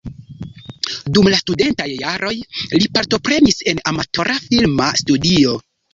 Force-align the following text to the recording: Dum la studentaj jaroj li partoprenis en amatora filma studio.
Dum 1.17 1.27
la 1.33 1.37
studentaj 1.41 1.87
jaroj 1.97 2.33
li 2.77 2.81
partoprenis 2.99 3.61
en 3.73 3.83
amatora 3.93 4.39
filma 4.47 4.89
studio. 5.03 5.55